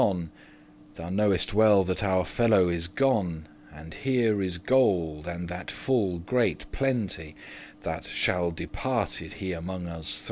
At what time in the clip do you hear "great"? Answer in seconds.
6.17-6.65